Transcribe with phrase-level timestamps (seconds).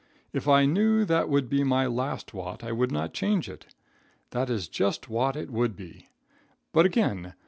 [0.33, 3.67] If I knew that would be my last wot I would not change it.
[4.31, 6.07] That is just wot it would be.
[6.71, 7.35] But again.